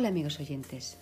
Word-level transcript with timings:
Hola 0.00 0.08
amigos 0.08 0.40
oyentes, 0.40 0.96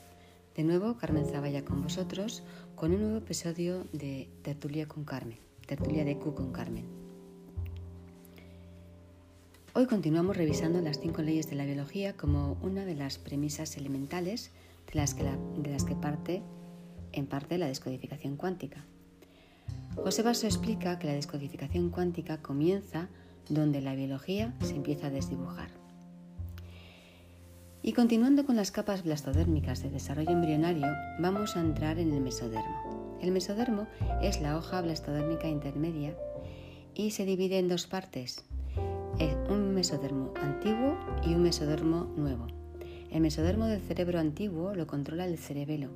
de 0.56 0.64
nuevo 0.64 0.96
Carmen 0.96 1.24
Zavalla 1.24 1.64
con 1.64 1.84
vosotros 1.84 2.42
con 2.74 2.92
un 2.92 3.00
nuevo 3.02 3.18
episodio 3.18 3.84
de 3.92 4.28
Tertulia 4.42 4.88
con 4.88 5.04
Carmen, 5.04 5.38
Tertulia 5.68 6.04
de 6.04 6.18
Q 6.18 6.34
con 6.34 6.50
Carmen. 6.50 6.84
Hoy 9.72 9.86
continuamos 9.86 10.36
revisando 10.36 10.80
las 10.80 10.98
cinco 10.98 11.22
leyes 11.22 11.48
de 11.48 11.54
la 11.54 11.64
biología 11.64 12.16
como 12.16 12.58
una 12.60 12.84
de 12.84 12.96
las 12.96 13.18
premisas 13.18 13.76
elementales 13.76 14.50
de 14.92 14.98
las 14.98 15.14
que, 15.14 15.94
parte 15.94 16.42
en 17.12 17.26
parte 17.28 17.56
la 17.56 17.68
descodificación 17.68 18.34
cuántica. 18.34 18.84
José 19.94 20.24
Basso 20.24 20.48
explica 20.48 20.98
que 20.98 21.06
la 21.06 21.14
descodificación 21.14 21.90
cuántica 21.90 22.42
comienza 22.42 23.10
donde 23.48 23.80
la 23.80 23.94
biología 23.94 24.56
se 24.60 24.74
empieza 24.74 25.06
a 25.06 25.10
desdibujar. 25.10 25.87
Y 27.88 27.94
continuando 27.94 28.44
con 28.44 28.54
las 28.54 28.70
capas 28.70 29.02
blastodérmicas 29.02 29.82
de 29.82 29.88
desarrollo 29.88 30.32
embrionario, 30.32 30.88
vamos 31.18 31.56
a 31.56 31.60
entrar 31.60 31.98
en 31.98 32.12
el 32.12 32.20
mesodermo. 32.20 33.16
El 33.22 33.32
mesodermo 33.32 33.86
es 34.20 34.42
la 34.42 34.58
hoja 34.58 34.82
blastodérmica 34.82 35.48
intermedia 35.48 36.14
y 36.94 37.12
se 37.12 37.24
divide 37.24 37.58
en 37.58 37.66
dos 37.66 37.86
partes, 37.86 38.44
un 39.48 39.72
mesodermo 39.72 40.34
antiguo 40.36 40.98
y 41.24 41.32
un 41.32 41.44
mesodermo 41.44 42.12
nuevo. 42.14 42.48
El 43.10 43.22
mesodermo 43.22 43.64
del 43.64 43.80
cerebro 43.80 44.18
antiguo 44.18 44.74
lo 44.74 44.86
controla 44.86 45.24
el 45.24 45.38
cerebelo, 45.38 45.88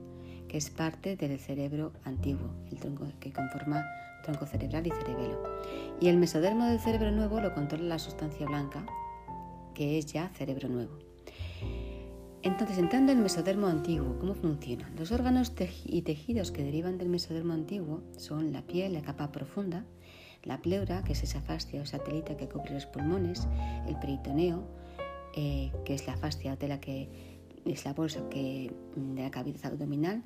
que 0.48 0.56
es 0.56 0.70
parte 0.70 1.16
del 1.16 1.38
cerebro 1.38 1.92
antiguo, 2.04 2.54
el 2.70 2.78
tronco 2.78 3.04
que 3.20 3.34
conforma 3.34 3.84
tronco 4.22 4.46
cerebral 4.46 4.86
y 4.86 4.92
cerebelo. 4.92 5.42
Y 6.00 6.08
el 6.08 6.16
mesodermo 6.16 6.64
del 6.64 6.80
cerebro 6.80 7.10
nuevo 7.10 7.38
lo 7.42 7.52
controla 7.52 7.84
la 7.84 7.98
sustancia 7.98 8.46
blanca, 8.46 8.82
que 9.74 9.98
es 9.98 10.06
ya 10.06 10.30
cerebro 10.30 10.70
nuevo. 10.70 11.11
Entonces, 12.42 12.78
entrando 12.78 13.12
en 13.12 13.18
el 13.18 13.22
mesodermo 13.22 13.68
antiguo, 13.68 14.18
¿cómo 14.18 14.34
funciona? 14.34 14.90
Los 14.98 15.12
órganos 15.12 15.52
y 15.84 16.02
tejidos 16.02 16.50
que 16.50 16.64
derivan 16.64 16.98
del 16.98 17.08
mesodermo 17.08 17.52
antiguo 17.52 18.02
son 18.16 18.52
la 18.52 18.62
piel, 18.62 18.94
la 18.94 19.02
capa 19.02 19.30
profunda, 19.30 19.84
la 20.42 20.60
pleura, 20.60 21.04
que 21.04 21.12
es 21.12 21.22
esa 21.22 21.40
fascia 21.40 21.80
o 21.80 21.86
satélite 21.86 22.36
que 22.36 22.48
cubre 22.48 22.74
los 22.74 22.86
pulmones, 22.86 23.46
el 23.86 23.96
peritoneo, 23.96 24.64
eh, 25.36 25.70
que 25.84 25.94
es 25.94 26.06
la 26.08 26.16
fascia 26.16 26.52
o 26.52 26.58
tela 26.58 26.80
que 26.80 27.08
es 27.64 27.84
la 27.84 27.92
bolsa 27.92 28.28
que, 28.28 28.74
de 28.96 29.22
la 29.22 29.30
cavidad 29.30 29.66
abdominal 29.66 30.24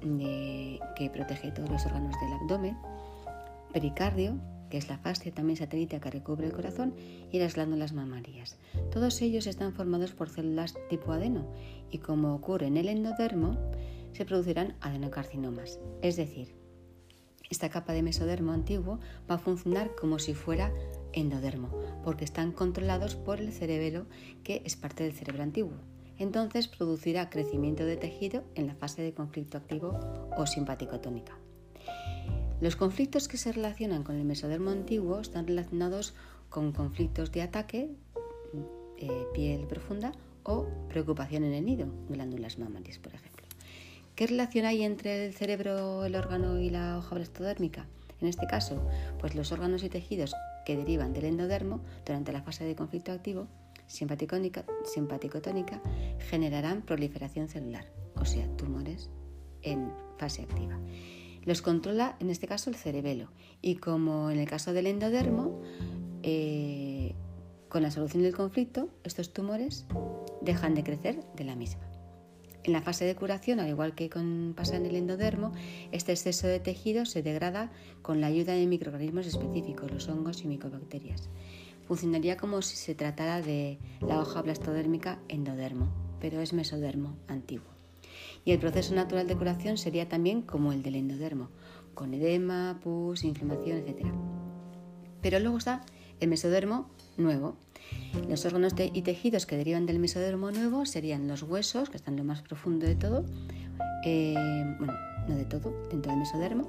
que 0.00 1.10
protege 1.12 1.52
todos 1.52 1.70
los 1.70 1.86
órganos 1.86 2.14
del 2.20 2.32
abdomen, 2.32 2.76
pericardio, 3.72 4.36
que 4.72 4.78
es 4.78 4.88
la 4.88 4.96
fascia 4.96 5.34
también 5.34 5.58
satélite 5.58 6.00
que 6.00 6.10
recubre 6.10 6.46
el 6.46 6.54
corazón, 6.54 6.94
y 7.30 7.38
las 7.38 7.56
glándulas 7.56 7.92
mamarias. 7.92 8.56
Todos 8.90 9.20
ellos 9.20 9.46
están 9.46 9.74
formados 9.74 10.12
por 10.12 10.30
células 10.30 10.74
tipo 10.88 11.12
adeno 11.12 11.46
y 11.90 11.98
como 11.98 12.34
ocurre 12.34 12.68
en 12.68 12.78
el 12.78 12.88
endodermo, 12.88 13.58
se 14.14 14.24
producirán 14.24 14.74
adenocarcinomas. 14.80 15.78
Es 16.00 16.16
decir, 16.16 16.54
esta 17.50 17.68
capa 17.68 17.92
de 17.92 18.02
mesodermo 18.02 18.52
antiguo 18.52 18.98
va 19.30 19.34
a 19.34 19.38
funcionar 19.38 19.94
como 19.94 20.18
si 20.18 20.32
fuera 20.32 20.72
endodermo, 21.12 21.68
porque 22.02 22.24
están 22.24 22.50
controlados 22.50 23.14
por 23.14 23.42
el 23.42 23.52
cerebelo 23.52 24.06
que 24.42 24.62
es 24.64 24.76
parte 24.76 25.04
del 25.04 25.12
cerebro 25.12 25.42
antiguo. 25.42 25.76
Entonces 26.16 26.66
producirá 26.66 27.28
crecimiento 27.28 27.84
de 27.84 27.98
tejido 27.98 28.42
en 28.54 28.68
la 28.68 28.74
fase 28.74 29.02
de 29.02 29.12
conflicto 29.12 29.58
activo 29.58 30.00
o 30.34 30.46
simpático 30.46 30.98
tónica. 30.98 31.41
Los 32.62 32.76
conflictos 32.76 33.26
que 33.26 33.38
se 33.38 33.50
relacionan 33.50 34.04
con 34.04 34.14
el 34.14 34.24
mesodermo 34.24 34.70
antiguo 34.70 35.18
están 35.18 35.48
relacionados 35.48 36.14
con 36.48 36.70
conflictos 36.70 37.32
de 37.32 37.42
ataque, 37.42 37.90
eh, 38.98 39.10
piel 39.34 39.66
profunda 39.66 40.12
o 40.44 40.68
preocupación 40.88 41.42
en 41.42 41.54
el 41.54 41.64
nido, 41.64 41.88
glándulas 42.08 42.60
mamarias, 42.60 43.00
por 43.00 43.16
ejemplo. 43.16 43.44
¿Qué 44.14 44.28
relación 44.28 44.64
hay 44.64 44.84
entre 44.84 45.26
el 45.26 45.34
cerebro, 45.34 46.04
el 46.04 46.14
órgano 46.14 46.60
y 46.60 46.70
la 46.70 46.98
hoja 46.98 47.16
blastodérmica? 47.16 47.88
En 48.20 48.28
este 48.28 48.46
caso, 48.46 48.88
pues 49.18 49.34
los 49.34 49.50
órganos 49.50 49.82
y 49.82 49.88
tejidos 49.88 50.32
que 50.64 50.76
derivan 50.76 51.12
del 51.12 51.24
endodermo 51.24 51.80
durante 52.06 52.30
la 52.30 52.42
fase 52.42 52.64
de 52.64 52.76
conflicto 52.76 53.10
activo 53.10 53.48
simpático-tónica 53.88 55.82
generarán 56.30 56.82
proliferación 56.82 57.48
celular, 57.48 57.86
o 58.14 58.24
sea, 58.24 58.46
tumores 58.56 59.10
en 59.62 59.90
fase 60.16 60.42
activa. 60.42 60.78
Los 61.44 61.60
controla 61.60 62.16
en 62.20 62.30
este 62.30 62.46
caso 62.46 62.70
el 62.70 62.76
cerebelo 62.76 63.28
y 63.60 63.76
como 63.76 64.30
en 64.30 64.38
el 64.38 64.48
caso 64.48 64.72
del 64.72 64.86
endodermo, 64.86 65.60
eh, 66.22 67.14
con 67.68 67.82
la 67.82 67.90
solución 67.90 68.22
del 68.22 68.34
conflicto, 68.34 68.88
estos 69.02 69.32
tumores 69.32 69.86
dejan 70.40 70.74
de 70.74 70.84
crecer 70.84 71.24
de 71.34 71.44
la 71.44 71.56
misma. 71.56 71.82
En 72.64 72.72
la 72.72 72.80
fase 72.80 73.04
de 73.04 73.16
curación, 73.16 73.58
al 73.58 73.68
igual 73.68 73.94
que 73.96 74.08
con, 74.08 74.54
pasa 74.56 74.76
en 74.76 74.86
el 74.86 74.94
endodermo, 74.94 75.52
este 75.90 76.12
exceso 76.12 76.46
de 76.46 76.60
tejido 76.60 77.06
se 77.06 77.22
degrada 77.22 77.72
con 78.02 78.20
la 78.20 78.28
ayuda 78.28 78.52
de 78.52 78.66
microorganismos 78.68 79.26
específicos, 79.26 79.90
los 79.90 80.08
hongos 80.08 80.44
y 80.44 80.46
micobacterias. 80.46 81.28
Funcionaría 81.88 82.36
como 82.36 82.62
si 82.62 82.76
se 82.76 82.94
tratara 82.94 83.42
de 83.42 83.78
la 84.00 84.20
hoja 84.20 84.42
blastodérmica 84.42 85.18
endodermo, 85.28 85.88
pero 86.20 86.40
es 86.40 86.52
mesodermo 86.52 87.16
antiguo 87.26 87.81
y 88.44 88.52
el 88.52 88.58
proceso 88.58 88.94
natural 88.94 89.26
de 89.26 89.36
curación 89.36 89.76
sería 89.76 90.08
también 90.08 90.42
como 90.42 90.72
el 90.72 90.82
del 90.82 90.96
endodermo, 90.96 91.48
con 91.94 92.14
edema, 92.14 92.80
pus, 92.82 93.24
inflamación, 93.24 93.78
etc. 93.78 94.06
Pero 95.20 95.38
luego 95.38 95.58
está 95.58 95.84
el 96.20 96.28
mesodermo 96.28 96.90
nuevo. 97.16 97.56
Los 98.28 98.44
órganos 98.46 98.74
y 98.78 99.02
tejidos 99.02 99.46
que 99.46 99.56
derivan 99.56 99.86
del 99.86 99.98
mesodermo 99.98 100.50
nuevo 100.50 100.86
serían 100.86 101.28
los 101.28 101.42
huesos, 101.42 101.90
que 101.90 101.96
están 101.96 102.16
lo 102.16 102.24
más 102.24 102.42
profundo 102.42 102.86
de 102.86 102.94
todo, 102.94 103.24
eh, 104.04 104.34
bueno, 104.78 104.94
no 105.28 105.36
de 105.36 105.44
todo, 105.44 105.72
dentro 105.90 106.10
del 106.10 106.20
mesodermo, 106.20 106.68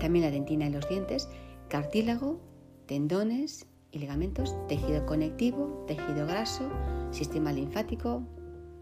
también 0.00 0.24
la 0.24 0.30
dentina 0.30 0.66
y 0.66 0.70
los 0.70 0.88
dientes, 0.88 1.28
cartílago, 1.68 2.40
tendones 2.86 3.66
y 3.92 3.98
ligamentos, 3.98 4.56
tejido 4.66 5.06
conectivo, 5.06 5.84
tejido 5.86 6.26
graso, 6.26 6.70
sistema 7.10 7.52
linfático, 7.52 8.22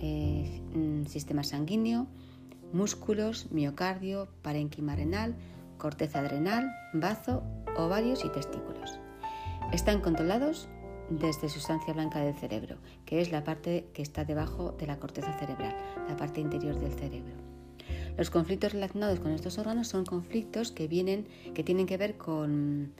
mm, 0.06 1.06
sistema 1.06 1.44
sanguíneo, 1.44 2.06
músculos, 2.72 3.50
miocardio, 3.50 4.28
parénquima 4.42 4.94
renal, 4.96 5.36
corteza 5.78 6.20
adrenal, 6.20 6.70
bazo, 6.92 7.42
ovarios 7.76 8.24
y 8.24 8.28
testículos. 8.28 8.98
Están 9.72 10.00
controlados 10.00 10.68
desde 11.10 11.48
sustancia 11.48 11.92
blanca 11.92 12.20
del 12.20 12.34
cerebro, 12.34 12.76
que 13.04 13.20
es 13.20 13.32
la 13.32 13.44
parte 13.44 13.88
que 13.92 14.02
está 14.02 14.24
debajo 14.24 14.72
de 14.72 14.86
la 14.86 14.98
corteza 14.98 15.32
cerebral, 15.38 15.76
la 16.08 16.16
parte 16.16 16.40
interior 16.40 16.78
del 16.78 16.92
cerebro. 16.92 17.34
Los 18.16 18.30
conflictos 18.30 18.72
relacionados 18.72 19.20
con 19.20 19.32
estos 19.32 19.58
órganos 19.58 19.88
son 19.88 20.04
conflictos 20.04 20.72
que, 20.72 20.88
vienen, 20.88 21.26
que 21.54 21.64
tienen 21.64 21.86
que 21.86 21.96
ver 21.96 22.16
con 22.16 22.92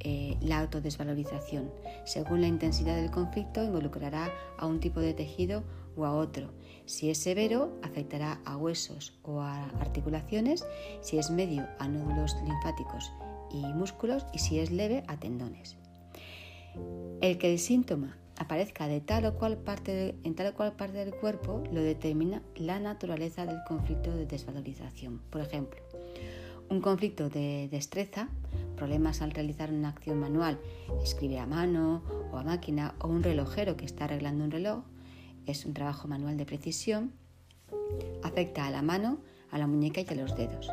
eh, 0.00 0.36
la 0.40 0.60
autodesvalorización. 0.60 1.70
Según 2.04 2.40
la 2.40 2.46
intensidad 2.46 2.96
del 2.96 3.10
conflicto, 3.10 3.62
involucrará 3.62 4.30
a 4.56 4.66
un 4.66 4.80
tipo 4.80 5.00
de 5.00 5.12
tejido 5.12 5.62
o 6.00 6.06
a 6.06 6.14
otro. 6.14 6.52
Si 6.86 7.10
es 7.10 7.18
severo, 7.18 7.78
afectará 7.82 8.40
a 8.44 8.56
huesos 8.56 9.18
o 9.22 9.40
a 9.40 9.66
articulaciones, 9.80 10.66
si 11.00 11.18
es 11.18 11.30
medio, 11.30 11.66
a 11.78 11.88
nódulos 11.88 12.36
linfáticos 12.44 13.12
y 13.52 13.62
músculos, 13.74 14.26
y 14.32 14.38
si 14.38 14.58
es 14.58 14.70
leve, 14.70 15.04
a 15.06 15.16
tendones. 15.18 15.76
El 17.20 17.38
que 17.38 17.52
el 17.52 17.58
síntoma 17.58 18.16
aparezca 18.38 18.88
de 18.88 19.00
tal 19.00 19.26
o 19.26 19.34
cual 19.36 19.58
parte 19.58 20.16
en 20.24 20.34
tal 20.34 20.48
o 20.48 20.54
cual 20.54 20.72
parte 20.72 20.96
del 20.98 21.14
cuerpo 21.14 21.62
lo 21.72 21.82
determina 21.82 22.42
la 22.56 22.80
naturaleza 22.80 23.44
del 23.44 23.58
conflicto 23.68 24.10
de 24.16 24.24
desvalorización. 24.24 25.20
Por 25.30 25.42
ejemplo, 25.42 25.80
un 26.70 26.80
conflicto 26.80 27.28
de 27.28 27.68
destreza, 27.70 28.28
problemas 28.76 29.20
al 29.20 29.32
realizar 29.32 29.70
una 29.72 29.90
acción 29.90 30.18
manual, 30.20 30.58
escribir 31.02 31.40
a 31.40 31.46
mano 31.46 32.02
o 32.32 32.38
a 32.38 32.44
máquina, 32.44 32.94
o 33.00 33.08
un 33.08 33.22
relojero 33.22 33.76
que 33.76 33.84
está 33.84 34.04
arreglando 34.04 34.44
un 34.44 34.52
reloj, 34.52 34.84
es 35.50 35.64
un 35.64 35.74
trabajo 35.74 36.08
manual 36.08 36.36
de 36.36 36.46
precisión, 36.46 37.12
afecta 38.22 38.66
a 38.66 38.70
la 38.70 38.82
mano, 38.82 39.18
a 39.50 39.58
la 39.58 39.66
muñeca 39.66 40.00
y 40.00 40.08
a 40.08 40.14
los 40.14 40.36
dedos. 40.36 40.70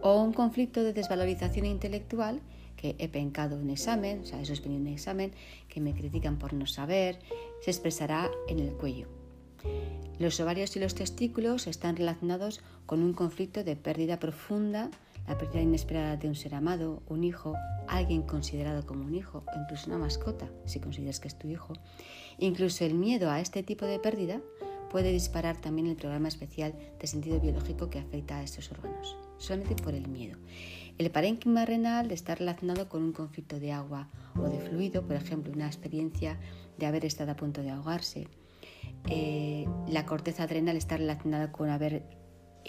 O 0.00 0.22
un 0.22 0.32
conflicto 0.32 0.82
de 0.82 0.92
desvalorización 0.92 1.66
intelectual, 1.66 2.40
que 2.76 2.94
he 2.98 3.08
pencado 3.08 3.56
un 3.56 3.70
examen, 3.70 4.20
o 4.20 4.26
sea, 4.26 4.40
he 4.40 4.46
suspendido 4.46 4.82
un 4.82 4.88
examen, 4.88 5.32
que 5.68 5.80
me 5.80 5.94
critican 5.94 6.38
por 6.38 6.52
no 6.52 6.66
saber, 6.66 7.18
se 7.60 7.70
expresará 7.70 8.30
en 8.48 8.60
el 8.60 8.72
cuello. 8.72 9.08
Los 10.18 10.38
ovarios 10.40 10.76
y 10.76 10.80
los 10.80 10.94
testículos 10.94 11.66
están 11.66 11.96
relacionados 11.96 12.60
con 12.86 13.02
un 13.02 13.12
conflicto 13.12 13.64
de 13.64 13.76
pérdida 13.76 14.18
profunda, 14.18 14.90
la 15.28 15.36
pérdida 15.36 15.60
inesperada 15.60 16.16
de 16.16 16.28
un 16.28 16.34
ser 16.34 16.54
amado, 16.54 17.02
un 17.06 17.22
hijo, 17.22 17.54
alguien 17.86 18.22
considerado 18.22 18.86
como 18.86 19.04
un 19.04 19.14
hijo, 19.14 19.44
incluso 19.60 19.88
una 19.88 19.98
mascota, 19.98 20.48
si 20.64 20.80
consideras 20.80 21.20
que 21.20 21.28
es 21.28 21.38
tu 21.38 21.48
hijo. 21.48 21.74
Incluso 22.38 22.84
el 22.84 22.94
miedo 22.94 23.30
a 23.30 23.40
este 23.40 23.62
tipo 23.62 23.84
de 23.84 23.98
pérdida 23.98 24.40
puede 24.90 25.12
disparar 25.12 25.60
también 25.60 25.86
el 25.86 25.96
programa 25.96 26.28
especial 26.28 26.74
de 26.98 27.06
sentido 27.06 27.40
biológico 27.40 27.90
que 27.90 27.98
afecta 27.98 28.38
a 28.38 28.42
estos 28.42 28.72
órganos, 28.72 29.16
solamente 29.36 29.80
por 29.82 29.94
el 29.94 30.08
miedo. 30.08 30.38
El 30.96 31.10
parénquima 31.10 31.66
renal 31.66 32.10
está 32.10 32.34
relacionado 32.34 32.88
con 32.88 33.02
un 33.02 33.12
conflicto 33.12 33.60
de 33.60 33.72
agua 33.72 34.08
o 34.34 34.48
de 34.48 34.58
fluido, 34.60 35.06
por 35.06 35.16
ejemplo, 35.16 35.52
una 35.52 35.66
experiencia 35.66 36.38
de 36.78 36.86
haber 36.86 37.04
estado 37.04 37.32
a 37.32 37.36
punto 37.36 37.62
de 37.62 37.70
ahogarse. 37.70 38.28
eh, 39.10 39.66
la 39.88 40.06
corteza 40.06 40.44
adrenal 40.44 40.76
está 40.76 40.96
relacionada 40.96 41.52
con 41.52 41.68
haber 41.68 42.02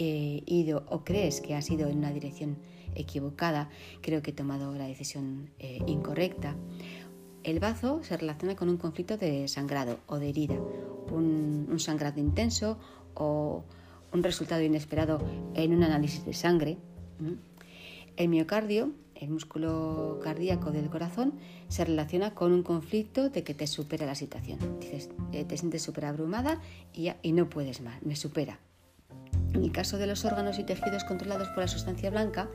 eh, 0.02 0.42
ido 0.46 0.84
o 0.88 1.04
crees 1.04 1.42
que 1.42 1.54
has 1.54 1.70
ido 1.70 1.86
en 1.86 1.98
una 1.98 2.10
dirección 2.10 2.56
equivocada, 2.94 3.68
creo 4.00 4.22
que 4.22 4.30
he 4.30 4.34
tomado 4.34 4.74
la 4.74 4.86
decisión 4.86 5.50
eh, 5.58 5.82
incorrecta. 5.86 6.56
El 7.44 7.60
bazo 7.60 8.02
se 8.02 8.16
relaciona 8.16 8.56
con 8.56 8.70
un 8.70 8.78
conflicto 8.78 9.18
de 9.18 9.46
sangrado 9.46 9.98
o 10.06 10.18
de 10.18 10.30
herida, 10.30 10.58
un, 11.12 11.74
sangrado 11.78 12.18
intenso 12.18 12.78
o 13.14 13.62
un 14.10 14.22
resultado 14.22 14.62
inesperado 14.62 15.20
en 15.52 15.74
un 15.74 15.82
análisis 15.82 16.24
de 16.24 16.32
sangre. 16.32 16.78
El 18.16 18.28
miocardio, 18.30 18.92
el 19.14 19.28
músculo 19.28 20.18
cardíaco 20.22 20.70
del 20.70 20.88
corazón, 20.88 21.34
se 21.68 21.84
relaciona 21.84 22.32
con 22.34 22.52
un 22.52 22.62
conflicto 22.62 23.28
de 23.28 23.44
que 23.44 23.52
te 23.52 23.66
supera 23.66 24.06
la 24.06 24.14
situación. 24.14 24.58
Dices, 24.80 25.10
eh, 25.32 25.44
te 25.44 25.58
sientes 25.58 25.82
súper 25.82 26.06
abrumada 26.06 26.58
y, 26.94 27.10
y 27.20 27.32
no 27.32 27.50
puedes 27.50 27.82
más, 27.82 28.00
me 28.02 28.16
supera. 28.16 28.60
En 29.52 29.64
el 29.64 29.72
caso 29.72 29.98
de 29.98 30.06
los 30.06 30.24
órganos 30.24 30.58
y 30.58 30.64
tejidos 30.64 31.04
controlados 31.04 31.48
por 31.48 31.58
la 31.58 31.68
sustancia 31.68 32.10
blanca, 32.10 32.48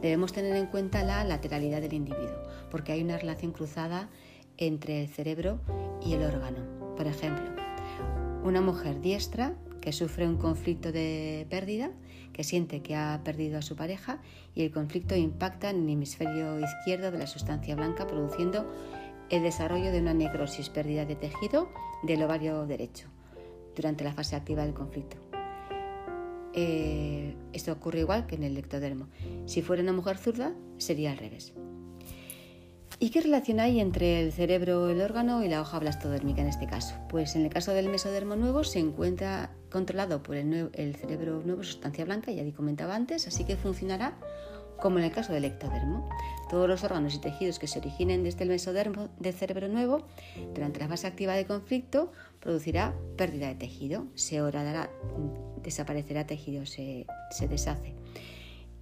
debemos 0.00 0.32
tener 0.32 0.56
en 0.56 0.66
cuenta 0.66 1.04
la 1.04 1.24
lateralidad 1.24 1.80
del 1.80 1.92
individuo, 1.92 2.42
porque 2.70 2.92
hay 2.92 3.02
una 3.02 3.18
relación 3.18 3.52
cruzada 3.52 4.08
entre 4.58 5.02
el 5.02 5.08
cerebro 5.08 5.60
y 6.04 6.14
el 6.14 6.22
órgano. 6.22 6.58
Por 6.96 7.06
ejemplo, 7.06 7.44
una 8.44 8.60
mujer 8.60 9.00
diestra 9.00 9.54
que 9.80 9.92
sufre 9.92 10.26
un 10.26 10.36
conflicto 10.36 10.92
de 10.92 11.46
pérdida, 11.50 11.90
que 12.32 12.44
siente 12.44 12.82
que 12.82 12.96
ha 12.96 13.20
perdido 13.24 13.58
a 13.58 13.62
su 13.62 13.76
pareja 13.76 14.20
y 14.54 14.62
el 14.62 14.72
conflicto 14.72 15.14
impacta 15.14 15.70
en 15.70 15.84
el 15.84 15.90
hemisferio 15.90 16.58
izquierdo 16.60 17.10
de 17.10 17.18
la 17.18 17.26
sustancia 17.26 17.76
blanca, 17.76 18.06
produciendo 18.06 18.70
el 19.30 19.42
desarrollo 19.42 19.92
de 19.92 20.00
una 20.00 20.14
necrosis, 20.14 20.68
pérdida 20.70 21.04
de 21.04 21.16
tejido 21.16 21.68
del 22.02 22.22
ovario 22.22 22.66
derecho 22.66 23.08
durante 23.74 24.04
la 24.04 24.12
fase 24.12 24.36
activa 24.36 24.64
del 24.64 24.74
conflicto. 24.74 25.21
Eh, 26.54 27.34
esto 27.52 27.72
ocurre 27.72 28.00
igual 28.00 28.26
que 28.26 28.34
en 28.34 28.42
el 28.42 28.56
ectodermo. 28.56 29.08
Si 29.46 29.62
fuera 29.62 29.82
una 29.82 29.92
mujer 29.92 30.18
zurda, 30.18 30.54
sería 30.78 31.12
al 31.12 31.18
revés. 31.18 31.52
¿Y 32.98 33.10
qué 33.10 33.20
relación 33.20 33.58
hay 33.58 33.80
entre 33.80 34.22
el 34.22 34.32
cerebro, 34.32 34.88
el 34.88 35.00
órgano 35.00 35.42
y 35.42 35.48
la 35.48 35.60
hoja 35.60 35.78
blastodérmica 35.80 36.40
en 36.40 36.46
este 36.46 36.68
caso? 36.68 36.94
Pues 37.08 37.34
en 37.34 37.44
el 37.44 37.50
caso 37.50 37.72
del 37.72 37.88
mesodermo 37.88 38.36
nuevo 38.36 38.62
se 38.62 38.78
encuentra 38.78 39.50
controlado 39.70 40.22
por 40.22 40.36
el, 40.36 40.70
el 40.72 40.94
cerebro 40.94 41.42
nuevo, 41.44 41.64
sustancia 41.64 42.04
blanca, 42.04 42.30
ya 42.30 42.44
di 42.44 42.52
comentaba 42.52 42.94
antes, 42.94 43.26
así 43.26 43.44
que 43.44 43.56
funcionará 43.56 44.16
como 44.82 44.98
en 44.98 45.04
el 45.04 45.12
caso 45.12 45.32
del 45.32 45.44
ectodermo. 45.44 46.08
Todos 46.50 46.68
los 46.68 46.82
órganos 46.82 47.14
y 47.14 47.20
tejidos 47.20 47.60
que 47.60 47.68
se 47.68 47.78
originen 47.78 48.24
desde 48.24 48.42
el 48.42 48.50
mesodermo 48.50 49.10
del 49.20 49.32
cerebro 49.32 49.68
nuevo, 49.68 50.04
durante 50.54 50.80
la 50.80 50.88
fase 50.88 51.06
activa 51.06 51.34
de 51.34 51.46
conflicto, 51.46 52.10
producirá 52.40 52.92
pérdida 53.16 53.46
de 53.46 53.54
tejido, 53.54 54.06
se 54.16 54.42
horadará, 54.42 54.90
desaparecerá 55.62 56.26
tejido, 56.26 56.66
se, 56.66 57.06
deshace. 57.48 57.94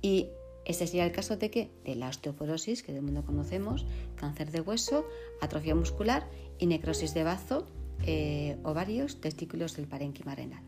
Y 0.00 0.28
este 0.64 0.86
sería 0.86 1.04
el 1.04 1.12
caso 1.12 1.36
de 1.36 1.50
que 1.50 1.70
de 1.84 1.94
la 1.96 2.08
osteoporosis, 2.08 2.82
que 2.82 2.94
de 2.94 3.02
mundo 3.02 3.22
conocemos, 3.22 3.84
cáncer 4.16 4.50
de 4.50 4.62
hueso, 4.62 5.04
atrofia 5.42 5.74
muscular 5.74 6.26
y 6.58 6.64
necrosis 6.64 7.12
de 7.12 7.24
bazo, 7.24 7.66
eh, 8.06 8.56
ovarios, 8.62 9.20
testículos 9.20 9.76
del 9.76 9.86
parénquima 9.86 10.34
renal. 10.34 10.62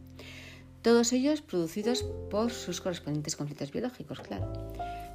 Todos 0.83 1.13
ellos 1.13 1.41
producidos 1.41 2.03
por 2.29 2.51
sus 2.51 2.81
correspondientes 2.81 3.37
conflictos 3.37 3.71
biológicos, 3.71 4.21
claro. 4.21 4.53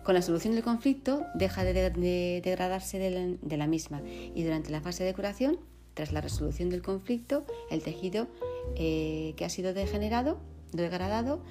Con 0.07 0.15
la 0.15 0.21
solución 0.21 0.55
del 0.55 0.63
conflicto 0.63 1.25
deja 1.33 1.65
de, 1.65 2.41
degradarse 2.41 2.97
de 2.97 3.57
la, 3.57 3.67
misma 3.67 4.01
y 4.05 4.41
durante 4.41 4.71
la 4.71 4.79
fase 4.79 5.03
de 5.03 5.13
curación, 5.13 5.59
tras 5.95 6.13
la 6.13 6.21
resolución 6.21 6.69
del 6.69 6.81
conflicto, 6.81 7.45
el 7.69 7.81
tejido 7.83 8.29
eh, 8.77 9.33
que 9.35 9.43
ha 9.43 9.49
sido 9.49 9.73
degenerado, 9.73 10.39
degradado, 10.71 11.43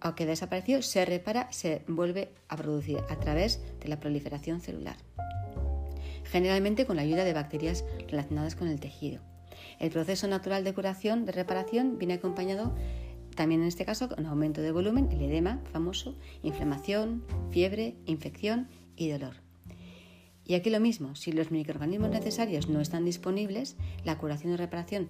aunque 0.00 0.26
desapareció, 0.26 0.82
se 0.82 1.04
repara, 1.04 1.46
se 1.52 1.84
vuelve 1.86 2.32
a 2.48 2.56
producir 2.56 2.98
a 3.08 3.20
través 3.20 3.60
de 3.78 3.86
la 3.86 4.00
proliferación 4.00 4.60
celular, 4.60 4.96
generalmente 6.24 6.86
con 6.86 6.96
la 6.96 7.02
ayuda 7.02 7.22
de 7.22 7.34
bacterias 7.34 7.84
relacionadas 8.08 8.56
con 8.56 8.66
el 8.66 8.80
tejido. 8.80 9.22
El 9.78 9.90
proceso 9.90 10.26
natural 10.26 10.64
de 10.64 10.74
curación, 10.74 11.24
de 11.24 11.30
reparación, 11.30 11.98
viene 11.98 12.14
acompañado 12.14 12.74
también 13.34 13.62
en 13.62 13.68
este 13.68 13.84
caso 13.84 14.08
con 14.08 14.26
aumento 14.26 14.60
de 14.60 14.72
volumen, 14.72 15.10
el 15.10 15.22
edema 15.22 15.60
famoso, 15.72 16.16
inflamación, 16.42 17.24
fiebre, 17.50 17.96
infección 18.06 18.68
y 18.96 19.08
dolor. 19.08 19.36
Y 20.44 20.54
aquí 20.54 20.70
lo 20.70 20.80
mismo, 20.80 21.16
si 21.16 21.32
los 21.32 21.50
microorganismos 21.50 22.10
necesarios 22.10 22.68
no 22.68 22.80
están 22.80 23.04
disponibles, 23.04 23.76
la 24.04 24.18
curación 24.18 24.52
y 24.52 24.56
reparación 24.56 25.08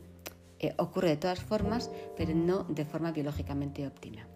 eh, 0.61 0.75
ocurre 0.79 1.09
de 1.09 1.17
todas 1.17 1.41
formas, 1.41 1.91
pero 2.17 2.35
no 2.35 2.65
de 2.65 2.85
forma 2.85 3.13
biológicamente 3.13 3.87
óptima 3.87 4.27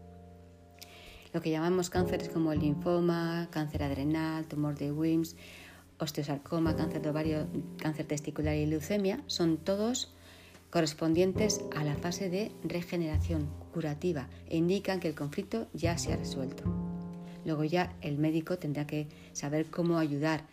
lo 1.32 1.40
que 1.40 1.50
llamamos 1.50 1.90
cánceres 1.90 2.28
como 2.28 2.52
el 2.52 2.60
linfoma, 2.60 3.48
cáncer 3.50 3.82
adrenal, 3.82 4.46
tumor 4.46 4.76
de 4.76 4.92
Wilms, 4.92 5.36
osteosarcoma, 5.98 6.76
cáncer 6.76 7.02
de 7.02 7.10
ovario, 7.10 7.46
cáncer 7.78 8.06
testicular 8.06 8.56
y 8.56 8.66
leucemia, 8.66 9.22
son 9.26 9.58
todos 9.58 10.14
correspondientes 10.70 11.60
a 11.76 11.84
la 11.84 11.96
fase 11.96 12.28
de 12.28 12.52
regeneración 12.62 13.48
curativa 13.72 14.28
e 14.48 14.56
indican 14.56 15.00
que 15.00 15.08
el 15.08 15.14
conflicto 15.14 15.68
ya 15.72 15.96
se 15.98 16.12
ha 16.12 16.16
resuelto. 16.16 16.64
Luego 17.44 17.64
ya 17.64 17.94
el 18.02 18.18
médico 18.18 18.58
tendrá 18.58 18.86
que 18.86 19.08
saber 19.32 19.66
cómo 19.70 19.98
ayudar 19.98 20.44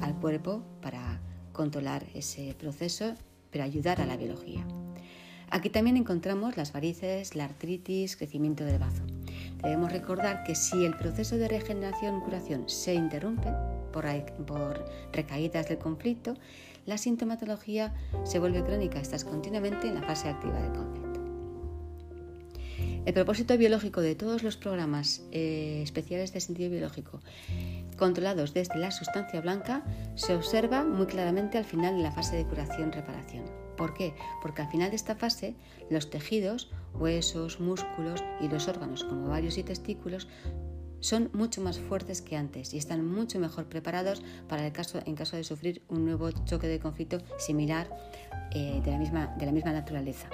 al 0.00 0.14
cuerpo 0.20 0.62
para 0.80 1.20
controlar 1.52 2.06
ese 2.14 2.54
proceso, 2.58 3.14
pero 3.50 3.64
ayudar 3.64 4.00
a 4.00 4.06
la 4.06 4.16
biología. 4.16 4.64
Aquí 5.50 5.70
también 5.70 5.96
encontramos 5.96 6.56
las 6.56 6.72
varices, 6.72 7.34
la 7.34 7.46
artritis, 7.46 8.16
crecimiento 8.16 8.64
del 8.64 8.78
bazo. 8.78 9.02
Debemos 9.62 9.90
recordar 9.90 10.44
que 10.44 10.54
si 10.54 10.84
el 10.84 10.96
proceso 10.96 11.36
de 11.36 11.48
regeneración-curación 11.48 12.68
se 12.68 12.94
interrumpe 12.94 13.48
por, 13.92 14.04
recaídas 15.12 15.68
del 15.68 15.78
conflicto, 15.78 16.34
la 16.88 16.96
sintomatología 16.96 17.94
se 18.24 18.38
vuelve 18.38 18.64
crónica, 18.64 18.98
estás 18.98 19.22
continuamente 19.22 19.88
en 19.88 19.94
la 19.94 20.02
fase 20.02 20.30
activa 20.30 20.58
del 20.58 20.72
conflicto. 20.72 21.20
El 23.04 23.12
propósito 23.12 23.58
biológico 23.58 24.00
de 24.00 24.14
todos 24.14 24.42
los 24.42 24.56
programas 24.56 25.22
eh, 25.30 25.80
especiales 25.82 26.32
de 26.32 26.40
sentido 26.40 26.70
biológico 26.70 27.20
controlados 27.98 28.54
desde 28.54 28.78
la 28.78 28.90
sustancia 28.90 29.42
blanca 29.42 29.84
se 30.14 30.34
observa 30.34 30.84
muy 30.84 31.06
claramente 31.06 31.58
al 31.58 31.64
final 31.64 31.96
de 31.96 32.02
la 32.02 32.12
fase 32.12 32.36
de 32.36 32.46
curación-reparación. 32.46 33.44
¿Por 33.76 33.92
qué? 33.92 34.14
Porque 34.40 34.62
al 34.62 34.70
final 34.70 34.88
de 34.88 34.96
esta 34.96 35.14
fase 35.14 35.56
los 35.90 36.08
tejidos, 36.08 36.70
huesos, 36.94 37.60
músculos 37.60 38.24
y 38.40 38.48
los 38.48 38.66
órganos 38.66 39.04
como 39.04 39.26
ovarios 39.26 39.58
y 39.58 39.62
testículos 39.62 40.26
son 41.00 41.30
mucho 41.32 41.60
más 41.60 41.78
fuertes 41.78 42.22
que 42.22 42.36
antes 42.36 42.74
y 42.74 42.78
están 42.78 43.06
mucho 43.06 43.38
mejor 43.38 43.66
preparados 43.66 44.22
para 44.48 44.66
el 44.66 44.72
caso, 44.72 45.00
en 45.04 45.14
caso 45.14 45.36
de 45.36 45.44
sufrir 45.44 45.82
un 45.88 46.04
nuevo 46.04 46.30
choque 46.30 46.66
de 46.66 46.80
conflicto 46.80 47.18
similar 47.38 47.88
eh, 48.54 48.80
de, 48.84 48.90
la 48.90 48.98
misma, 48.98 49.34
de 49.38 49.46
la 49.46 49.52
misma 49.52 49.72
naturaleza. 49.72 50.28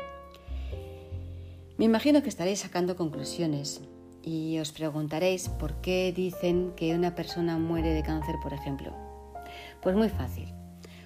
Me 1.76 1.84
imagino 1.84 2.22
que 2.22 2.28
estaréis 2.28 2.60
sacando 2.60 2.96
conclusiones 2.96 3.80
y 4.22 4.58
os 4.58 4.72
preguntaréis 4.72 5.48
por 5.48 5.80
qué 5.80 6.12
dicen 6.14 6.72
que 6.76 6.94
una 6.94 7.14
persona 7.14 7.58
muere 7.58 7.92
de 7.92 8.02
cáncer, 8.02 8.36
por 8.42 8.52
ejemplo. 8.52 8.92
Pues 9.82 9.96
muy 9.96 10.08
fácil, 10.08 10.52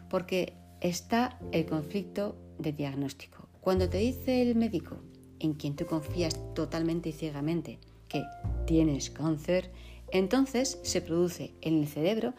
porque 0.08 0.52
está 0.80 1.38
el 1.52 1.66
conflicto 1.66 2.36
de 2.58 2.72
diagnóstico. 2.72 3.48
Cuando 3.60 3.88
te 3.88 3.98
dice 3.98 4.42
el 4.42 4.54
médico, 4.54 4.98
en 5.40 5.54
quien 5.54 5.74
tú 5.74 5.86
confías 5.86 6.38
totalmente 6.54 7.08
y 7.08 7.12
ciegamente, 7.12 7.80
que 8.08 8.22
tienes 8.68 9.08
cáncer, 9.08 9.70
entonces 10.12 10.78
se 10.82 11.00
produce 11.00 11.54
en 11.62 11.78
el 11.78 11.88
cerebro 11.88 12.34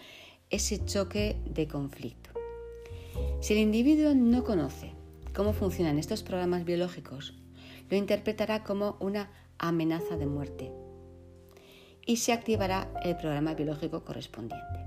ese 0.51 0.85
choque 0.85 1.37
de 1.43 1.67
conflicto. 1.67 2.29
Si 3.41 3.53
el 3.53 3.59
individuo 3.59 4.13
no 4.13 4.43
conoce 4.43 4.91
cómo 5.33 5.53
funcionan 5.53 5.97
estos 5.97 6.21
programas 6.21 6.65
biológicos, 6.65 7.33
lo 7.89 7.97
interpretará 7.97 8.63
como 8.63 8.95
una 8.99 9.31
amenaza 9.57 10.17
de 10.17 10.27
muerte 10.27 10.71
y 12.05 12.17
se 12.17 12.31
activará 12.31 12.93
el 13.03 13.17
programa 13.17 13.55
biológico 13.55 14.05
correspondiente. 14.05 14.85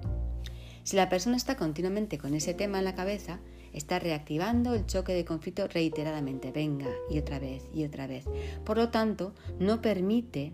Si 0.85 0.95
la 0.95 1.09
persona 1.09 1.37
está 1.37 1.57
continuamente 1.57 2.19
con 2.19 2.35
ese 2.35 2.55
tema 2.55 2.79
en 2.79 2.85
la 2.85 2.95
cabeza, 2.95 3.41
está 3.73 3.99
reactivando 3.99 4.75
el 4.75 4.87
choque 4.87 5.13
de 5.13 5.25
conflicto 5.25 5.67
reiteradamente, 5.67 6.53
venga 6.53 6.89
y 7.11 7.19
otra 7.19 7.41
vez 7.41 7.65
y 7.75 7.85
otra 7.85 8.07
vez. 8.07 8.27
Por 8.65 8.77
lo 8.77 8.91
tanto, 8.91 9.35
no 9.59 9.83
permite 9.83 10.53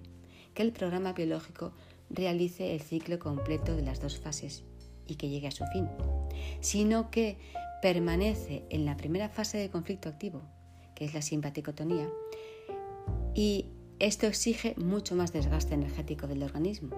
que 0.59 0.65
el 0.65 0.73
programa 0.73 1.13
biológico 1.13 1.71
realice 2.11 2.75
el 2.75 2.81
ciclo 2.81 3.21
completo 3.21 3.77
de 3.77 3.83
las 3.83 4.01
dos 4.01 4.19
fases 4.19 4.65
y 5.07 5.15
que 5.15 5.29
llegue 5.29 5.47
a 5.47 5.53
su 5.53 5.65
fin, 5.67 5.89
sino 6.59 7.13
que 7.13 7.39
permanece 7.81 8.65
en 8.69 8.85
la 8.85 8.97
primera 8.97 9.29
fase 9.29 9.57
de 9.59 9.71
conflicto 9.71 10.09
activo, 10.09 10.43
que 10.97 11.05
es 11.05 11.15
la 11.15 11.23
simpaticotonía, 11.23 12.09
y 13.37 13.67
esto 14.01 14.27
exige 14.27 14.75
mucho 14.77 15.15
más 15.15 15.33
desgaste 15.33 15.75
energético 15.75 16.27
del 16.27 16.43
organismo. 16.43 16.97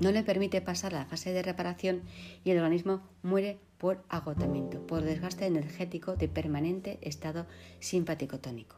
no 0.00 0.12
le 0.12 0.22
permite 0.22 0.60
pasar 0.60 0.94
a 0.94 0.98
la 0.98 1.06
fase 1.06 1.32
de 1.32 1.42
reparación 1.42 2.02
y 2.44 2.50
el 2.50 2.58
organismo 2.58 3.00
muere 3.22 3.60
por 3.78 4.04
agotamiento, 4.10 4.86
por 4.86 5.00
desgaste 5.00 5.46
energético 5.46 6.16
de 6.16 6.28
permanente 6.28 6.98
estado 7.00 7.46
simpático 7.80 8.40
tónico. 8.40 8.76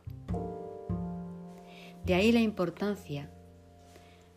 De 2.04 2.14
ahí 2.14 2.30
la 2.30 2.40
importancia 2.40 3.30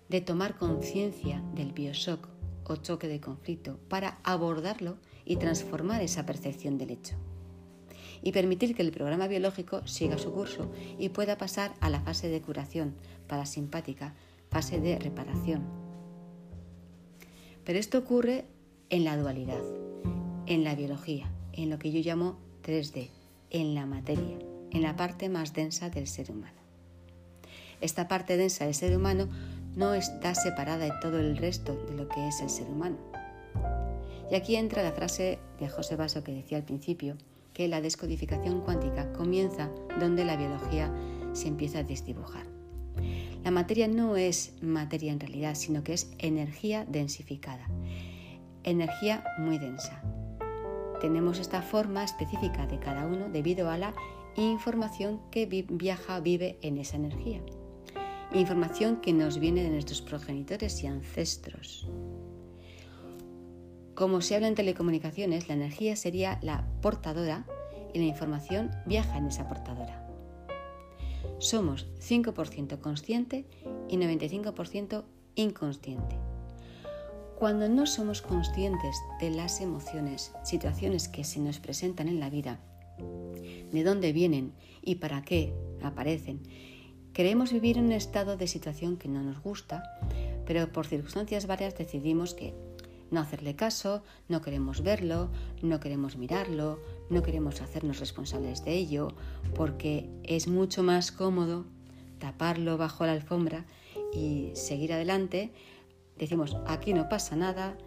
de 0.10 0.22
tomar 0.22 0.58
conciencia 0.58 1.44
del 1.54 1.74
bioshock 1.74 2.28
o 2.66 2.76
choque 2.78 3.08
de 3.08 3.20
conflicto 3.20 3.80
para 3.90 4.20
abordarlo 4.24 4.98
y 5.26 5.38
transformar 5.38 6.02
esa 6.02 6.26
percepción 6.26 6.78
del 6.78 6.92
hecho. 6.92 7.16
Y 8.22 8.32
permitir 8.32 8.76
que 8.76 8.82
el 8.82 8.92
programa 8.92 9.28
biológico 9.28 9.86
siga 9.86 10.18
su 10.18 10.34
curso 10.34 10.72
y 10.98 11.10
pueda 11.10 11.38
pasar 11.38 11.74
a 11.82 11.90
la 11.90 12.02
fase 12.02 12.30
de 12.30 12.42
curación 12.42 12.96
parasimpática, 13.28 14.16
fase 14.50 14.80
de 14.80 14.98
reparación. 14.98 15.64
Pero 17.64 17.80
esto 17.80 18.00
ocurre 18.00 18.46
en 18.90 19.04
la 19.04 19.18
dualidad, 19.18 19.62
en 20.46 20.64
la 20.64 20.74
biología, 20.76 21.32
en 21.54 21.70
lo 21.70 21.78
que 21.78 21.92
yo 21.92 22.00
llamo 22.00 22.38
3D, 22.64 23.10
en 23.50 23.76
la 23.76 23.86
materia, 23.86 24.40
en 24.72 24.82
la 24.82 24.96
parte 24.96 25.30
más 25.30 25.54
densa 25.54 25.90
del 25.90 26.08
ser 26.08 26.32
humano. 26.32 26.58
Esta 27.82 28.08
parte 28.08 28.38
densa 28.38 28.66
del 28.66 28.74
ser 28.74 28.96
humano 28.96 29.28
no 29.77 29.93
está 29.93 30.34
separada 30.34 30.86
de 30.86 30.93
todo 31.01 31.19
el 31.19 31.38
resto 31.38 31.75
de 31.88 31.93
lo 31.93 32.10
que 32.10 32.27
es 32.27 32.41
el 32.41 32.50
ser 32.50 32.67
humano. 32.67 32.98
Y 34.29 34.36
aquí 34.36 34.55
entra 34.55 34.81
la 34.84 34.91
frase 34.91 35.38
de 35.60 35.69
José 35.69 35.96
Basso 35.96 36.24
que 36.24 36.34
decía 36.34 36.57
al 36.57 36.63
principio, 36.63 37.15
que 37.53 37.67
la 37.67 37.79
descodificación 37.79 38.62
cuántica 38.62 39.13
comienza 39.13 39.69
donde 40.00 40.25
la 40.25 40.36
biología 40.36 40.91
se 41.34 41.48
empieza 41.48 41.79
a 41.79 41.84
desdibujar. 41.84 42.46
La 43.43 43.51
materia 43.51 43.88
no 43.88 44.17
es 44.17 44.53
materia 44.62 45.13
en 45.13 45.19
realidad, 45.19 45.53
sino 45.53 45.84
que 45.84 45.93
es 45.93 46.12
energía 46.17 46.84
densificada, 46.86 47.67
energía 48.63 49.24
muy 49.38 49.60
densa. 49.60 50.01
Tenemos 51.01 51.39
esta 51.39 51.62
forma 51.62 52.03
específica 52.03 52.65
de 52.65 52.79
cada 52.79 53.05
uno 53.05 53.29
debido 53.29 53.69
a 53.69 53.77
la 53.77 53.93
información 54.36 55.22
que 55.29 55.46
viaja, 55.46 56.19
vive 56.19 56.57
en 56.63 56.79
esa 56.79 56.96
energía 56.96 57.41
información 58.34 58.98
que 58.98 59.13
nos 59.13 59.39
viene 59.39 59.63
de 59.63 59.69
nuestros 59.69 60.01
progenitores 60.01 60.84
y 60.84 60.88
ancestros. 60.88 61.88
Como 63.96 64.22
se 64.22 64.36
habla 64.36 64.48
en 64.48 64.55
telecomunicaciones, 64.55 65.48
la 65.48 65.55
energía 65.55 65.96
sería 65.96 66.39
la 66.41 66.67
portadora 66.81 67.46
y 67.93 68.00
la 68.00 68.05
información 68.05 68.72
viaja 68.86 69.17
en 69.17 69.27
esa 69.27 69.48
portadora. 69.48 70.07
Somos 71.39 71.88
5% 72.00 72.79
consciente 72.79 73.46
y 73.88 73.98
95% 73.98 75.03
inconsciente. 75.36 76.15
Cuando 77.38 77.69
no 77.69 77.86
somos 77.86 78.22
conscientes 78.22 78.98
de 79.19 79.29
las 79.29 79.62
emociones, 79.62 80.31
situaciones 80.43 81.07
que 81.07 81.24
se 81.24 81.39
nos 81.39 81.60
presentan 81.60 82.07
en 82.07 82.19
la 82.19 82.29
vida, 82.29 82.60
de 83.72 83.84
dónde 83.84 84.12
vienen 84.13 84.53
y 84.81 84.96
para 84.96 85.22
qué 85.22 85.53
aparecen, 85.84 86.41
Queremos 87.17 87.51
vivir 87.51 87.79
en 87.79 87.86
un 87.86 87.93
estado 87.93 88.38
de 88.38 88.45
situación 88.45 88.95
que 88.95 89.07
no 89.07 89.24
nos 89.24 89.41
gusta, 89.41 89.81
pero 90.45 90.71
por 90.71 90.86
circunstancias 90.86 91.47
varias 91.47 91.75
decidimos 91.75 92.36
que 92.36 92.53
no 93.09 93.19
hacerle 93.19 93.55
caso, 93.55 94.03
no 94.29 94.43
queremos 94.43 94.83
verlo, 94.83 95.31
no 95.63 95.79
queremos 95.79 96.15
mirarlo, 96.15 96.79
no 97.09 97.24
queremos 97.24 97.59
hacernos 97.59 98.00
responsables 98.00 98.63
de 98.63 98.75
ello, 98.75 99.15
porque 99.55 100.07
es 100.21 100.47
mucho 100.47 100.83
más 100.83 101.12
cómodo 101.12 101.65
taparlo 102.19 102.77
bajo 102.77 103.03
la 103.07 103.13
alfombra 103.13 103.65
y 104.13 104.51
seguir 104.53 104.93
adelante. 104.93 105.51
Decimos, 106.19 106.55
aquí 106.67 106.93
no 106.93 107.09
pasa 107.09 107.36
nada, 107.36 107.79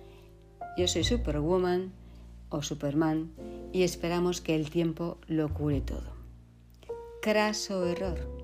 yo 0.76 0.88
soy 0.88 1.04
Superwoman 1.04 1.92
o 2.48 2.62
Superman 2.62 3.30
y 3.72 3.84
esperamos 3.84 4.40
que 4.40 4.56
el 4.56 4.70
tiempo 4.70 5.18
lo 5.28 5.54
cure 5.54 5.80
todo. 5.80 6.18
Craso 7.22 7.86
error 7.86 8.39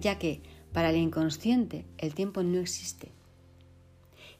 ya 0.00 0.18
que 0.18 0.42
para 0.72 0.90
el 0.90 0.96
inconsciente 0.96 1.84
el 1.98 2.14
tiempo 2.14 2.42
no 2.42 2.58
existe. 2.58 3.12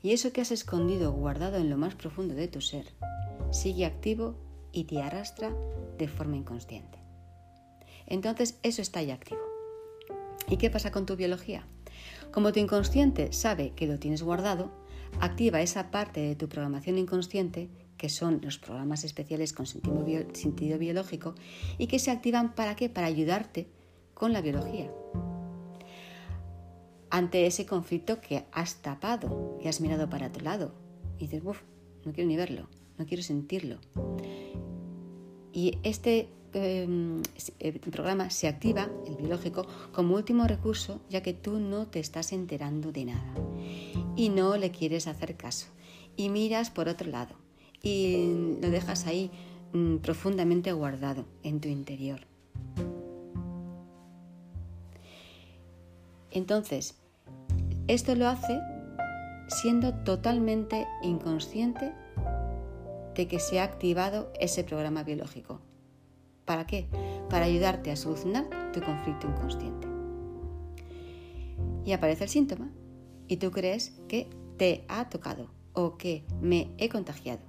Y 0.03 0.13
eso 0.13 0.33
que 0.33 0.41
has 0.41 0.51
escondido 0.51 1.11
o 1.11 1.17
guardado 1.17 1.59
en 1.59 1.69
lo 1.69 1.77
más 1.77 1.95
profundo 1.95 2.35
de 2.35 2.49
tu 2.49 2.61
ser 2.61 2.87
sigue 3.51 3.85
activo 3.85 4.37
y 4.73 4.85
te 4.85 5.03
arrastra 5.03 5.53
de 5.99 6.09
forma 6.09 6.37
inconsciente. 6.37 6.99
Entonces 8.07 8.59
eso 8.63 8.81
está 8.81 9.03
ya 9.03 9.15
activo. 9.15 9.41
¿Y 10.49 10.57
qué 10.57 10.71
pasa 10.71 10.91
con 10.91 11.07
tu 11.07 11.17
biología? 11.17 11.67
Como 12.33 12.53
tu 12.53 12.61
inconsciente 12.61 13.33
sabe 13.33 13.73
que 13.75 13.87
lo 13.87 13.99
tienes 13.99 14.23
guardado, 14.23 14.71
activa 15.21 15.61
esa 15.61 15.91
parte 15.91 16.21
de 16.21 16.37
tu 16.37 16.49
programación 16.49 16.99
inconsciente, 16.99 17.69
que 17.97 18.09
son 18.09 18.41
los 18.43 18.59
programas 18.59 19.05
especiales 19.05 19.53
con 19.53 19.67
sentido, 19.67 20.79
biológico, 20.79 21.35
y 21.77 21.87
que 21.87 21.99
se 21.99 22.11
activan 22.11 22.55
para 22.55 22.77
qué? 22.77 22.89
Para 22.89 23.09
ayudarte 23.09 23.69
con 24.15 24.33
la 24.33 24.41
biología, 24.41 24.91
ante 27.11 27.47
ese 27.47 27.67
conflicto 27.67 28.21
que 28.21 28.45
has 28.53 28.77
tapado, 28.77 29.59
y 29.63 29.69
has 29.69 29.81
mirado 29.81 30.09
para 30.09 30.33
tu 30.33 30.41
lado. 30.41 30.73
Y 31.19 31.27
dices, 31.27 31.43
uff, 31.45 31.61
no 32.05 32.13
quiero 32.13 32.29
ni 32.29 32.37
verlo, 32.37 32.69
no 32.99 33.07
quiero 33.07 33.23
sentirlo. 33.23 33.79
Y 35.53 35.79
este 35.83 36.29
em, 36.53 37.23
eh, 37.59 37.79
programa 37.79 38.31
se 38.31 38.49
activa, 38.49 38.89
el 39.07 39.17
biológico, 39.17 39.67
como 39.93 40.15
último 40.15 40.47
recurso, 40.47 41.01
ya 41.11 41.23
que 41.23 41.35
tú 41.35 41.59
no 41.59 41.89
te 41.89 41.99
estás 42.01 42.33
enterando 42.33 42.93
de 42.93 43.07
nada 43.07 43.35
y 44.17 44.29
no 44.29 44.57
le 44.57 44.71
quieres 44.71 45.07
hacer 45.07 45.37
caso. 45.37 45.67
Y 46.17 46.29
miras 46.29 46.71
por 46.71 46.89
otro 46.89 47.11
lado 47.11 47.35
y 47.83 48.57
lo 48.61 48.71
dejas 48.71 49.07
ahí 49.07 49.31
mm, 49.73 49.97
profundamente 49.97 50.73
guardado 50.73 51.25
en 51.43 51.61
tu 51.61 51.69
interior. 51.69 52.21
Entonces, 56.31 57.00
esto 57.95 58.15
lo 58.15 58.29
hace 58.29 58.61
siendo 59.49 59.93
totalmente 59.93 60.87
inconsciente 61.03 61.93
de 63.17 63.27
que 63.27 63.41
se 63.41 63.59
ha 63.59 63.65
activado 63.65 64.33
ese 64.39 64.63
programa 64.63 65.03
biológico. 65.03 65.61
¿Para 66.45 66.69
qué? 66.69 66.87
Para 67.29 67.47
ayudarte 67.47 67.91
a 67.91 67.97
solucionar 67.97 68.49
tu 68.73 68.81
conflicto 68.81 69.27
inconsciente. 69.27 69.89
Y 71.85 71.93
aparece 71.93 72.25
el 72.25 72.31
síntoma 72.31 72.71
y 73.27 73.39
tú 73.39 73.51
crees 73.51 74.01
que 74.07 74.31
te 74.57 74.85
ha 74.89 75.09
tocado 75.09 75.51
o 75.73 75.97
que 75.97 76.25
me 76.41 76.71
he 76.79 76.89
contagiado. 76.89 77.41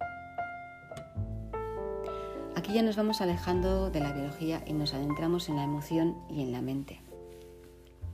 Aquí 2.56 2.74
ya 2.74 2.82
nos 2.82 2.96
vamos 2.96 3.22
alejando 3.22 3.92
de 3.92 4.00
la 4.00 4.12
biología 4.12 4.64
y 4.66 4.74
nos 4.74 4.96
adentramos 4.96 5.50
en 5.50 5.58
la 5.58 5.64
emoción 5.64 6.18
y 6.32 6.42
en 6.42 6.52
la 6.52 6.64
mente. 6.64 7.00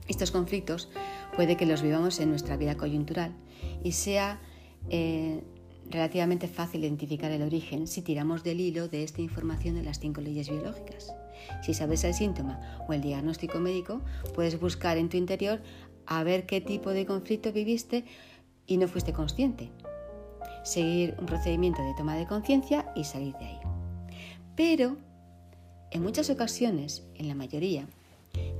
Estos 0.08 0.30
conflictos 0.30 0.88
puede 1.38 1.56
que 1.56 1.66
los 1.66 1.82
vivamos 1.82 2.18
en 2.18 2.30
nuestra 2.30 2.56
vida 2.56 2.76
coyuntural 2.76 3.32
y 3.84 3.92
sea 3.92 4.40
eh, 4.90 5.44
relativamente 5.88 6.48
fácil 6.48 6.82
identificar 6.82 7.30
el 7.30 7.42
origen 7.42 7.86
si 7.86 8.02
tiramos 8.02 8.42
del 8.42 8.60
hilo 8.60 8.88
de 8.88 9.04
esta 9.04 9.22
información 9.22 9.76
de 9.76 9.84
las 9.84 10.00
cinco 10.00 10.20
leyes 10.20 10.50
biológicas. 10.50 11.14
Si 11.62 11.74
sabes 11.74 12.02
el 12.02 12.14
síntoma 12.14 12.84
o 12.88 12.92
el 12.92 13.02
diagnóstico 13.02 13.60
médico, 13.60 14.00
puedes 14.34 14.58
buscar 14.58 14.98
en 14.98 15.08
tu 15.08 15.16
interior 15.16 15.62
a 16.06 16.24
ver 16.24 16.44
qué 16.44 16.60
tipo 16.60 16.90
de 16.90 17.06
conflicto 17.06 17.52
viviste 17.52 18.04
y 18.66 18.76
no 18.78 18.88
fuiste 18.88 19.12
consciente. 19.12 19.70
Seguir 20.64 21.14
un 21.20 21.26
procedimiento 21.26 21.80
de 21.84 21.94
toma 21.96 22.16
de 22.16 22.26
conciencia 22.26 22.92
y 22.96 23.04
salir 23.04 23.34
de 23.34 23.44
ahí. 23.44 23.60
Pero, 24.56 24.96
en 25.92 26.02
muchas 26.02 26.30
ocasiones, 26.30 27.06
en 27.14 27.28
la 27.28 27.36
mayoría, 27.36 27.86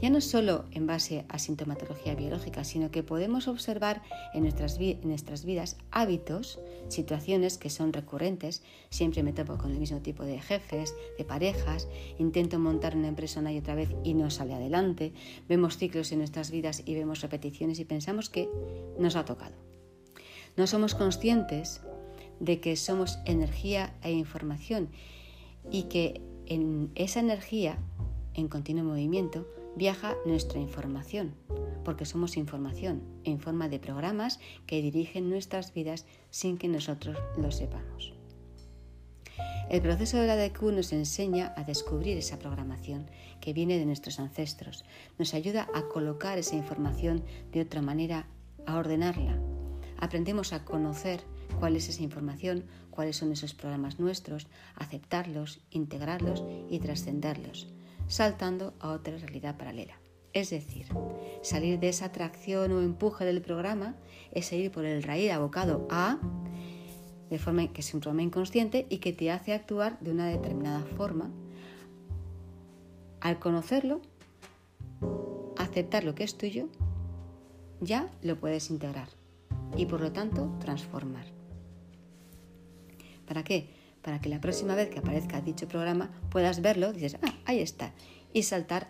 ya 0.01 0.11
no 0.11 0.21
solo 0.21 0.65
en 0.71 0.87
base 0.87 1.25
a 1.29 1.39
sintomatología 1.39 2.15
biológica, 2.15 2.65
sino 2.65 2.91
que 2.91 3.03
podemos 3.03 3.49
observar 3.49 4.03
en 4.33 4.45
nuestras, 4.45 4.79
vidas 5.45 5.77
hábitos, 5.91 6.61
situaciones 6.89 7.59
que 7.59 7.71
son 7.71 7.93
recurrentes. 7.93 8.63
Siempre 8.91 9.23
me 9.23 9.33
topo 9.33 9.59
con 9.59 9.73
el 9.73 9.79
mismo 9.79 10.01
tipo 10.01 10.25
de 10.25 10.41
jefes, 10.41 10.95
de 11.17 11.25
parejas, 11.25 11.89
intento 12.19 12.59
montar 12.59 12.97
una 12.97 13.09
empresa 13.09 13.41
una 13.41 13.53
y 13.53 13.59
otra 13.59 13.75
vez 13.75 13.91
y 14.05 14.15
no 14.15 14.31
sale 14.31 14.55
adelante. 14.55 15.13
Vemos 15.49 15.77
ciclos 15.77 16.13
en 16.13 16.19
nuestras 16.19 16.51
vidas 16.51 16.83
y 16.85 16.95
vemos 16.95 17.21
repeticiones 17.21 17.81
y 17.81 17.85
pensamos 17.85 18.31
que 18.31 18.49
nos 18.99 19.17
ha 19.17 19.25
tocado. 19.25 19.57
No 20.57 20.67
somos 20.67 20.95
conscientes 20.95 21.81
de 22.41 22.61
que 22.61 22.77
somos 22.77 23.19
energía 23.25 23.95
e 24.03 24.13
información 24.13 24.91
y 25.71 25.85
que 25.85 26.21
en 26.47 26.91
esa 26.95 27.21
energía, 27.21 27.79
en 28.35 28.49
continuo 28.49 28.85
movimiento, 28.85 29.47
viaja 29.79 30.17
nuestra 30.27 30.59
información, 30.59 31.35
porque 31.85 32.05
somos 32.05 32.37
información 32.37 33.03
en 33.25 33.39
forma 33.39 33.69
de 33.69 33.79
programas 33.79 34.41
que 34.67 34.83
dirigen 34.83 35.31
nuestras 35.31 35.73
vidas 35.73 36.05
sin 36.31 36.59
que 36.59 36.69
nosotros 36.69 37.17
lo 37.37 37.51
sepamos. 37.53 38.13
El 39.71 39.81
proceso 39.81 40.17
de 40.17 40.27
la 40.27 40.37
DQ 40.37 40.63
nos 40.73 40.93
enseña 40.93 41.55
a 41.57 41.63
descubrir 41.63 42.17
esa 42.17 42.39
programación 42.39 43.07
que 43.41 43.53
viene 43.53 43.79
de 43.79 43.87
nuestros 43.87 44.19
ancestros, 44.19 44.85
nos 45.19 45.33
ayuda 45.33 45.69
a 45.75 45.83
colocar 45.83 46.39
esa 46.39 46.57
información 46.57 47.23
de 47.53 47.61
otra 47.61 47.81
manera, 47.81 48.27
a 48.67 48.77
ordenarla, 48.77 49.39
aprendemos 49.99 50.53
a 50.53 50.65
conocer 50.65 51.21
cuál 51.61 51.77
es 51.77 51.89
esa 51.89 52.03
información, 52.03 52.65
cuáles 52.91 53.17
son 53.17 53.31
esos 53.31 53.55
programas 53.55 54.01
nuestros, 54.01 54.49
aceptarlos, 54.75 55.61
integrarlos 55.71 56.43
y 56.69 56.81
trascenderlos, 56.81 57.69
saltando 58.09 58.75
a 58.81 58.91
otra 58.91 59.17
realidad 59.17 59.57
paralela. 59.57 59.95
Es 60.33 60.51
decir, 60.51 60.87
salir 61.43 61.79
de 61.79 61.89
esa 61.89 62.07
atracción 62.07 62.73
o 62.73 62.81
empuje 62.81 63.25
del 63.25 63.41
programa 63.41 63.97
es 64.33 64.47
seguir 64.47 64.71
por 64.71 64.85
el 64.85 65.03
raíz 65.03 65.33
abocado 65.33 65.87
a, 65.91 66.19
de 67.31 67.39
forma 67.39 67.73
que 67.73 67.81
es 67.81 67.95
un 67.95 68.01
programa 68.01 68.23
inconsciente 68.23 68.87
y 68.89 68.99
que 68.99 69.13
te 69.13 69.31
hace 69.31 69.53
actuar 69.53 69.99
de 70.01 70.11
una 70.11 70.27
determinada 70.27 70.85
forma. 70.97 71.31
Al 73.21 73.39
conocerlo, 73.39 74.01
aceptar 75.57 76.05
lo 76.05 76.15
que 76.15 76.25
es 76.25 76.37
tuyo, 76.37 76.69
ya 77.81 78.11
lo 78.23 78.39
puedes 78.39 78.71
integrar 78.71 79.09
y 79.77 79.87
por 79.87 80.01
lo 80.01 80.13
tanto 80.13 80.57
transformar. 80.61 81.27
¿Para 83.27 83.45
qué? 83.45 83.78
Para 84.09 84.23
que 84.23 84.31
la 84.31 84.41
próxima 84.41 84.75
vez 84.75 84.89
que 84.89 85.01
aparezca 85.01 85.43
dicho 85.43 85.69
programa 85.69 86.09
puedas 86.31 86.63
verlo, 86.63 86.95
dices, 86.95 87.19
ah, 87.21 87.35
ahí 87.45 87.61
está, 87.61 87.93
y 88.33 88.45
saltar 88.45 88.89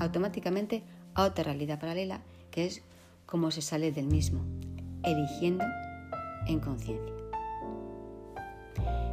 automáticamente 0.00 0.82
a 1.12 1.24
otra 1.24 1.44
realidad 1.44 1.78
paralela 1.78 2.22
que 2.50 2.64
es 2.64 2.80
como 3.26 3.50
se 3.50 3.60
sale 3.60 3.92
del 3.92 4.06
mismo, 4.06 4.40
eligiendo 5.04 5.66
en 6.46 6.60
conciencia. 6.60 7.14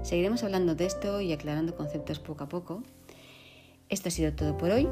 Seguiremos 0.03 0.41
hablando 0.43 0.75
de 0.75 0.85
esto 0.85 1.19
y 1.19 1.33
aclarando 1.33 1.75
conceptos 1.75 2.19
poco 2.19 2.45
a 2.45 2.47
poco. 2.47 2.81
Esto 3.89 4.07
ha 4.07 4.11
sido 4.11 4.31
todo 4.31 4.57
por 4.57 4.71
hoy. 4.71 4.87